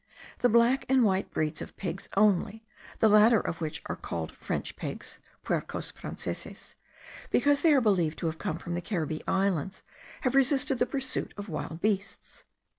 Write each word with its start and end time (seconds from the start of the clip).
The 0.39 0.49
black 0.49 0.85
and 0.89 1.03
white 1.03 1.29
breeds 1.29 1.61
of 1.61 1.77
pigs 1.77 2.09
only, 2.17 2.65
the 3.01 3.07
latter 3.07 3.39
of 3.39 3.61
which 3.61 3.83
are 3.85 3.95
called 3.95 4.31
French 4.35 4.75
pigs 4.75 5.19
(puercos 5.45 5.91
franceses), 5.91 6.75
because 7.29 7.61
they 7.61 7.71
are 7.71 7.81
believed 7.81 8.17
to 8.17 8.25
have 8.25 8.39
come 8.39 8.57
from 8.57 8.73
the 8.73 8.81
Caribbee 8.81 9.21
Islands, 9.27 9.83
have 10.21 10.33
resisted 10.33 10.79
the 10.79 10.87
pursuit 10.87 11.35
of 11.37 11.49
wild 11.49 11.81
beasts. 11.81 12.45